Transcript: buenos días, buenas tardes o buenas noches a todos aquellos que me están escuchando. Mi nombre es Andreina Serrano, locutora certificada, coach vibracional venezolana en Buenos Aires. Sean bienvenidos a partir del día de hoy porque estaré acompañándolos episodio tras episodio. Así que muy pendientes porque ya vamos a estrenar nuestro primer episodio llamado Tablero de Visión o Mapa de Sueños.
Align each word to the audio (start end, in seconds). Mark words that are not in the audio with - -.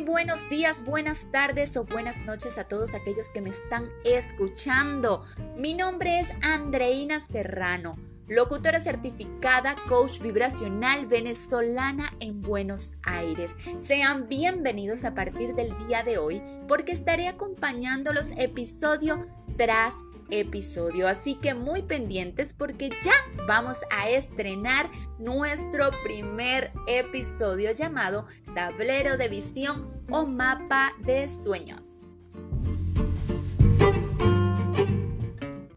buenos 0.00 0.50
días, 0.50 0.84
buenas 0.84 1.30
tardes 1.30 1.76
o 1.76 1.84
buenas 1.84 2.18
noches 2.22 2.58
a 2.58 2.64
todos 2.64 2.94
aquellos 2.94 3.30
que 3.30 3.40
me 3.40 3.50
están 3.50 3.88
escuchando. 4.04 5.24
Mi 5.56 5.74
nombre 5.74 6.18
es 6.18 6.28
Andreina 6.42 7.20
Serrano, 7.20 7.96
locutora 8.26 8.80
certificada, 8.80 9.76
coach 9.88 10.18
vibracional 10.18 11.06
venezolana 11.06 12.12
en 12.18 12.42
Buenos 12.42 12.94
Aires. 13.04 13.54
Sean 13.76 14.28
bienvenidos 14.28 15.04
a 15.04 15.14
partir 15.14 15.54
del 15.54 15.72
día 15.86 16.02
de 16.02 16.18
hoy 16.18 16.42
porque 16.66 16.90
estaré 16.90 17.28
acompañándolos 17.28 18.32
episodio 18.36 19.28
tras 19.56 19.94
episodio. 20.30 21.08
Así 21.08 21.34
que 21.34 21.54
muy 21.54 21.82
pendientes 21.82 22.52
porque 22.52 22.90
ya 23.02 23.12
vamos 23.46 23.78
a 23.90 24.08
estrenar 24.10 24.90
nuestro 25.18 25.90
primer 26.02 26.72
episodio 26.86 27.72
llamado 27.72 28.26
Tablero 28.54 29.16
de 29.16 29.28
Visión 29.28 30.04
o 30.10 30.26
Mapa 30.26 30.92
de 31.04 31.28
Sueños. 31.28 32.09